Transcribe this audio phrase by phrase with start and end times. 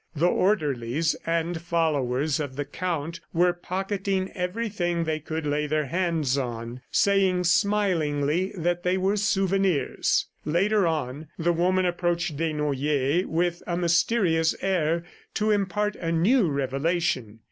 [0.15, 6.39] The orderlies and followers of the Count were pocketing everything they could lay their hands
[6.39, 10.25] on, saying smilingly that they were souvenirs.
[10.43, 15.03] Later on the woman approached Desnoyers with a mysterious air
[15.35, 17.39] to impart a new revelation.